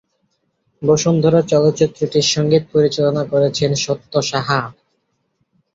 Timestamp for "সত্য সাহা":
3.83-4.61